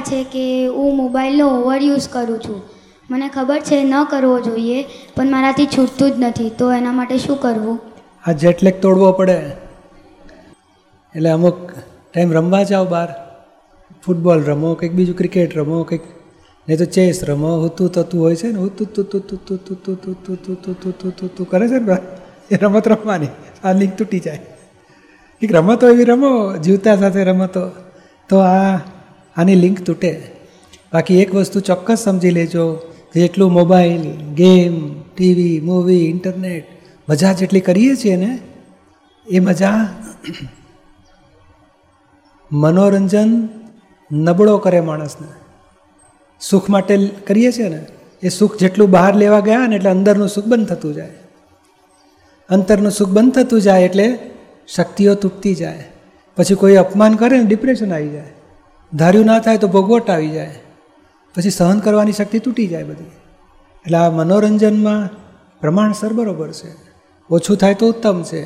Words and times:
થાય 0.00 0.24
છે 0.24 0.24
કે 0.32 0.44
હું 0.68 0.96
મોબાઈલનો 0.96 1.46
ઓવર 1.54 1.78
યુઝ 1.80 2.06
કરું 2.08 2.38
છું 2.38 2.60
મને 3.10 3.28
ખબર 3.28 3.60
છે 3.62 3.78
ન 3.82 3.94
કરવો 4.04 4.36
જોઈએ 4.40 4.78
પણ 5.14 5.30
મારાથી 5.30 5.68
છૂટતું 5.68 6.12
જ 6.12 6.22
નથી 6.22 6.50
તો 6.52 6.70
એના 6.72 6.92
માટે 6.92 7.16
શું 7.18 7.38
કરવું 7.38 7.80
આ 8.24 8.32
જેટલેક 8.34 8.80
તોડવો 8.80 9.10
પડે 9.12 9.36
એટલે 11.14 11.30
અમુક 11.30 11.58
ટાઈમ 11.74 12.32
રમવા 12.32 12.62
જાઓ 12.64 12.86
બહાર 12.86 13.08
ફૂટબોલ 14.02 14.40
રમો 14.44 14.70
કંઈક 14.74 14.94
બીજું 14.94 15.16
ક્રિકેટ 15.16 15.56
રમો 15.56 15.82
કંઈક 15.84 16.06
નહીં 16.68 16.78
તો 16.78 16.86
ચેસ 16.88 17.20
રમો 17.24 17.52
હુતું 17.58 17.90
થતું 17.90 18.20
હોય 18.20 18.36
છે 18.36 18.48
ને 18.48 18.58
હુતું 18.58 18.94
તું 18.94 19.06
તું 19.06 19.22
તું 19.26 19.40
તું 19.46 19.58
તું 19.66 19.76
તું 19.84 19.96
તું 19.96 20.16
તું 20.22 20.38
તું 20.38 20.56
તું 20.56 20.76
તું 20.76 20.94
તું 20.94 21.12
તું 21.18 21.28
તું 21.36 21.46
કરે 21.46 21.66
છે 21.66 21.78
ને 21.80 21.98
એ 22.50 22.62
રમત 22.62 22.86
રમવાની 22.86 23.32
આ 23.64 23.72
લિંક 23.72 23.92
તૂટી 23.94 24.20
જાય 24.20 24.42
એક 25.42 25.50
રમતો 25.50 25.84
એવી 25.88 26.08
રમો 26.08 26.32
જીવતા 26.58 26.96
સાથે 26.96 27.20
રમતો 27.24 27.62
તો 28.30 28.36
આ 28.46 28.72
આની 29.40 29.54
લિંક 29.54 29.80
તૂટે. 29.80 30.12
બાકી 30.92 31.20
એક 31.22 31.34
વસ્તુ 31.34 31.60
ચોક્કસ 31.60 31.98
સમજી 31.98 32.30
લેજો 32.30 32.64
જેટલું 33.14 33.52
mobile 33.52 34.02
game 34.34 35.02
TV 35.02 35.60
movie 35.60 36.04
internet 36.04 36.64
મજા 37.08 37.32
જેટલી 37.32 37.60
કરીએ 37.60 37.96
છીએ 37.96 38.16
ને, 38.16 38.38
એ 39.30 39.40
મજા 39.40 39.88
મનોરંજન 42.52 43.48
નબળો 44.12 44.58
કરે 44.58 44.80
માણસને. 44.80 45.26
સુખ 46.40 46.70
માટે 46.70 46.96
કરીએ 47.26 47.52
છીએ 47.52 47.68
ને, 47.68 47.86
એ 48.22 48.28
સુખ 48.28 48.58
જેટલું 48.58 48.90
બહાર 48.90 49.14
લેવા 49.14 49.40
ગયા 49.40 49.66
ને 49.66 49.76
એટલે 49.76 49.90
અંદરનું 49.90 50.28
સુખ 50.28 50.44
બંધ 50.44 50.68
થતું 50.68 50.94
જાય. 50.94 51.14
અંતરનું 52.48 52.92
સુખ 52.92 53.08
બંધ 53.08 53.32
થતું 53.32 53.60
જાય 53.60 53.84
એટલે 53.84 54.18
શક્તિઓ 54.66 55.14
તૂટતી 55.14 55.54
જાય. 55.54 55.84
પછી 56.36 56.54
કોઈ 56.54 56.74
અપમાન 56.74 57.14
કરે 57.14 57.38
ને 57.38 57.44
ડિપ્રેશન 57.44 57.92
આવી 57.92 58.08
જાય. 58.08 58.32
ધાર્યું 58.94 59.26
ના 59.26 59.38
થાય 59.38 59.58
તો 59.58 59.68
ભોગવટ 59.68 60.10
આવી 60.10 60.28
જાય. 60.28 60.58
પછી 61.36 61.50
સહન 61.50 61.78
કરવાની 61.78 62.12
શક્તિ 62.12 62.38
તૂટી 62.38 62.66
જાય 62.66 62.84
બધી. 62.84 63.04
એટલે 63.84 63.98
આ 63.98 64.10
મનોરંજનમાં 64.10 65.08
પ્રમાણસર 65.60 66.12
બરોબર 66.12 66.52
છે. 66.52 66.74
ઓછું 67.30 67.56
થાય 67.56 67.74
તો 67.74 67.88
ઉત્તમ 67.88 68.22
છે. 68.22 68.44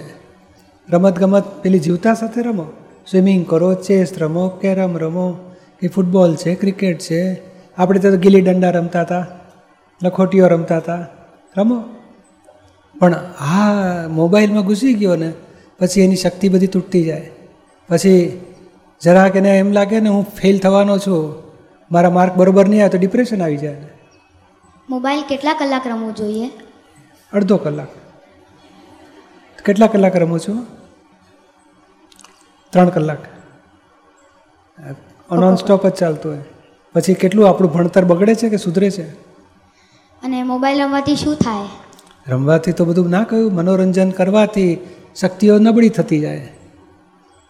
રમત 0.91 1.19
ગમત 1.19 1.45
પેલી 1.63 1.79
જીવતા 1.79 2.15
સાથે 2.15 2.43
રમો. 2.43 2.67
સ્વિમિંગ 3.11 3.47
કરો, 3.47 3.75
ચેસ 3.75 4.19
રમો, 4.19 4.49
કેરમ 4.49 4.99
રમો. 4.99 5.55
કે 5.81 5.89
ફૂટબોલ 5.89 6.37
છે, 6.37 6.55
ક્રિકેટ 6.55 6.99
છે. 6.99 7.41
આપણે 7.79 8.01
તો 8.01 8.17
ગીલી 8.17 8.43
દંડા 8.43 8.71
રમતા 8.71 9.01
હતા, 9.01 9.27
લખોટીઓ 10.03 10.49
રમતા 10.49 10.77
હતા. 10.77 11.07
રમો. 11.59 11.85
પણ 13.01 13.15
આ 13.41 14.09
મોબાઈલમાં 14.09 14.67
ઘૂસી 14.67 14.95
ગયો 14.95 15.17
ને, 15.17 15.33
પછી 15.79 16.01
એની 16.01 16.17
શક્તિ 16.17 16.49
બધી 16.49 16.67
તૂટતી 16.67 17.03
જાય. 17.03 17.31
પછી 17.89 18.41
જરાક 19.01 19.37
એને 19.37 19.59
એમ 19.59 19.73
લાગે 19.73 20.01
ને 20.01 20.09
હું 20.09 20.27
ફેલ 20.37 20.59
થવાનો 20.59 20.99
છું 20.99 21.43
મારા 21.93 22.11
માર્ક 22.11 22.35
બરોબર 22.35 22.69
નહીં 22.69 22.81
આવે 22.81 22.89
તો 22.89 22.99
ડિપ્રેશન 22.99 23.43
આવી 23.43 23.57
જાય. 23.57 23.87
મોબાઈલ 24.89 25.23
કેટલા 25.23 25.55
કલાક 25.55 25.87
રમવું 25.87 26.15
જોઈએ? 26.15 26.51
અડધો 27.33 27.57
કલાક. 27.57 27.89
કેટલા 29.65 29.87
કલાક 29.87 30.17
રમું 30.17 30.41
છું? 30.41 30.67
ત્રણ 32.71 32.89
કલાક. 32.89 33.19
નોન 35.33 35.55
સ્ટોપ 35.55 35.87
જ 35.87 35.91
ચાલતું 35.91 36.33
હોય. 36.33 36.43
પછી 36.95 37.15
કેટલું 37.15 37.49
આપણું 37.49 37.73
ભણતર 37.73 38.05
બગડે 38.05 38.35
છે 38.35 38.49
કે 38.49 38.57
સુધરે 38.57 38.91
છે? 38.91 39.13
અને 40.23 40.43
મોબાઈલ 40.43 40.83
રમવાથી 40.83 41.17
શું 41.17 41.35
થાય? 41.35 41.67
રમવાથી 42.29 42.73
તો 42.73 42.85
બધું 42.85 43.11
ના 43.11 43.25
કહ્યું. 43.25 43.53
મનોરંજન 43.53 44.11
કરવાથી 44.11 44.79
શક્તિઓ 45.17 45.59
નબળી 45.59 45.89
થતી 45.89 46.21
જાય. 46.21 46.54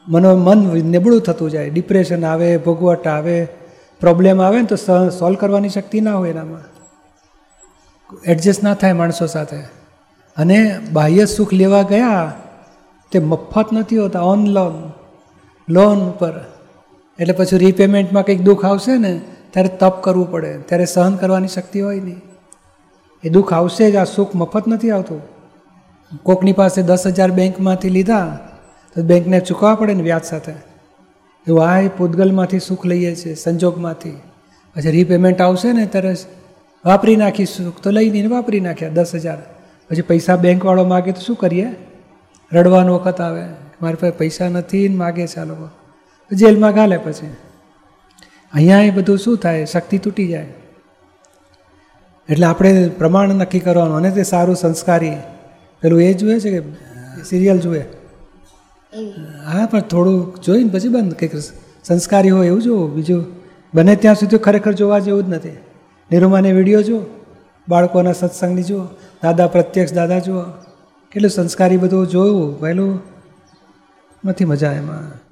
મનો 0.09 0.37
મન 0.37 0.57
નબળું 0.97 1.21
થતું 1.21 1.51
જાય. 1.51 1.71
ડિપ્રેશન 1.71 2.25
આવે, 2.25 2.57
ભોગવટ 2.57 3.07
આવે 3.07 3.49
પ્રોબ્લેમ 4.01 4.43
આવે 4.43 4.59
ને 4.59 4.65
તો 4.65 4.77
સોલ્વ 5.09 5.37
કરવાની 5.37 5.69
શક્તિ 5.69 6.01
ના 6.01 6.15
હોય 6.15 6.31
એનામાં. 6.31 6.61
એડજસ્ટ 8.25 8.63
ના 8.63 8.75
થાય 8.75 8.93
માણસો 8.93 9.27
સાથે. 9.27 9.57
અને 10.37 10.81
બાહ્ય 10.93 11.25
સુખ 11.27 11.53
લેવા 11.53 11.83
ગયા 11.83 12.33
તે 13.11 13.19
મફત 13.19 13.67
નથી 13.73 13.99
હોતા 13.99 14.21
ઓન 14.21 14.47
લોન 14.47 14.93
લોન 15.69 15.99
ઉપર. 15.99 16.41
એટલે 17.19 17.33
પછી 17.33 17.59
રીપેમેન્ટમાં 17.59 18.25
કંઈક 18.25 18.41
દુઃખ 18.41 18.65
આવશે 18.65 18.99
ને, 18.99 19.21
ત્યારે 19.51 19.69
તપ 19.69 20.03
કરવું 20.03 20.31
પડે. 20.31 20.59
ત્યારે 20.59 20.85
સહન 20.85 21.17
કરવાની 21.17 21.49
શક્તિ 21.49 21.81
હોય 21.81 22.01
નહીં. 22.01 22.21
એ 23.25 23.29
દુઃખ 23.29 23.53
આવશે 23.53 23.91
જ, 23.91 23.97
આ 23.97 24.05
સુખ 24.05 24.35
મફત 24.35 24.69
નથી 24.69 24.91
આવતું. 24.91 25.23
કોકની 26.23 26.53
પાસે 26.53 26.83
દસ 26.83 27.07
હજાર 27.07 27.31
બેંકમાંથી 27.31 27.89
લીધા 27.89 28.39
તો 28.95 29.03
બેંકને 29.03 29.41
ચૂકવવા 29.41 29.75
પડે 29.75 29.95
ને 29.95 30.03
વ્યાજ 30.03 30.25
સાથે. 30.25 30.53
એવું 31.49 31.69
આ 31.69 31.89
પૂતગલમાંથી 31.89 32.59
સુખ 32.59 32.87
લઈએ 32.87 33.15
છીએ, 33.15 33.35
સંજોગમાંથી. 33.35 34.11
પછી 34.77 34.91
રીપેમેન્ટ 34.91 35.41
આવશે 35.41 35.73
ને 35.73 35.87
ત્યારે 35.87 36.15
વાપરી 36.85 37.17
નાખી 37.17 37.45
સુખ, 37.45 37.81
તો 37.81 37.91
લઈ 37.91 38.11
નહીં 38.11 38.31
વાપરી 38.31 38.61
નાખ્યા 38.61 38.89
દસ 38.89 39.15
હજાર. 39.15 39.39
પછી 39.91 40.03
પૈસા 40.03 40.37
બેંકવાળો 40.37 40.85
માગે 40.85 41.13
તો 41.13 41.21
શું 41.21 41.37
કરીએ? 41.37 41.67
રડવાનો 42.53 42.95
વખત 42.95 43.21
આવે. 43.21 43.45
મારી 43.83 43.95
પાસે 43.95 44.11
પૈસા 44.11 44.49
નથી 44.49 44.89
ને 44.89 44.97
માગે 44.97 45.27
છે 45.27 45.41
આ 45.41 45.45
લોકો. 45.45 45.69
જેલમાં 46.33 46.75
ગાલે 46.75 46.97
પછી. 46.97 47.27
અહીંયા 48.55 48.81
એ 48.81 48.91
બધું 48.91 49.19
શું 49.19 49.37
થાય? 49.37 49.65
શક્તિ 49.65 49.99
તૂટી 49.99 50.29
જાય. 50.29 50.47
એટલે 52.29 52.47
આપણે 52.47 52.89
પ્રમાણ 52.89 53.29
નક્કી 53.29 53.61
કરવાનું 53.61 53.97
અને 53.97 54.11
તે 54.11 54.23
સારું 54.23 54.57
સંસ્કારી. 54.57 55.17
પેલું 55.83 56.03
એ 56.03 56.13
જુએ 56.13 56.41
છે 56.41 56.59
કે 56.59 56.63
સિરિયલ 57.25 57.59
જુએ? 57.59 57.85
હા, 59.45 59.67
પણ 59.67 59.81
થોડું 59.81 60.35
જોઈને 60.45 60.71
પછી 60.71 60.89
બંધ 60.89 61.15
કંઈક 61.15 61.33
સંસ્કારી 61.85 62.31
હોય 62.31 62.47
એવું 62.47 62.63
જોવું 62.63 62.95
બીજું 62.95 63.25
બને 63.75 63.97
ત્યાં 63.97 64.15
સુધી 64.15 64.39
ખરેખર 64.39 64.73
જોવા 64.73 64.99
જેવું 64.99 65.25
જ 65.25 65.29
નથી. 65.29 65.49
નિરૂમાને 66.11 66.53
વીડિયો 66.53 66.83
જુઓ, 66.83 67.01
બાળકોના 67.69 68.13
સત્સંગની 68.13 68.63
જુઓ, 68.63 68.85
દાદા 69.23 69.47
પ્રત્યક્ષ 69.47 69.93
દાદા 69.93 70.19
જુઓ. 70.19 70.43
કેટલું 71.13 71.31
સંસ્કારી 71.31 71.77
બધું 71.77 72.07
જોયું 72.07 72.61
પહેલું 72.61 73.01
નથી 74.25 74.45
મજા 74.45 74.73
એમાં. 74.73 75.25